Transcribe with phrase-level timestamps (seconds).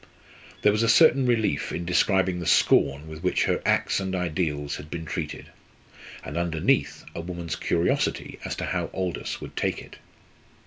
[0.63, 4.77] There was a certain relief in describing the scorn with which her acts and ideals
[4.77, 5.51] had been treated;
[6.25, 9.97] and, underneath, a woman's curiosity as to how Aldous would take it.